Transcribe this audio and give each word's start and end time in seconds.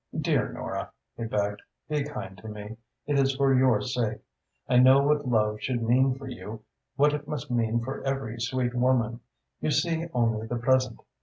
"Dear 0.19 0.51
Nora," 0.51 0.91
he 1.15 1.25
begged, 1.25 1.61
"be 1.87 2.03
kind 2.03 2.35
to 2.39 2.47
me. 2.47 2.75
It 3.05 3.19
is 3.19 3.35
for 3.35 3.53
your 3.55 3.81
sake. 3.83 4.19
I 4.67 4.77
know 4.77 5.03
what 5.03 5.27
love 5.27 5.61
should 5.61 5.83
mean 5.83 6.15
for 6.15 6.27
you, 6.27 6.63
what 6.95 7.13
it 7.13 7.27
must 7.27 7.51
mean 7.51 7.81
for 7.81 8.03
every 8.03 8.41
sweet 8.41 8.73
woman. 8.73 9.19
You 9.59 9.69
see 9.69 10.07
only 10.11 10.47
the 10.47 10.57
present. 10.57 11.01